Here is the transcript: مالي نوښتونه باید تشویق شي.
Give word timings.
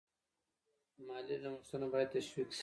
مالي 1.07 1.35
نوښتونه 1.43 1.85
باید 1.93 2.09
تشویق 2.15 2.49
شي. 2.57 2.59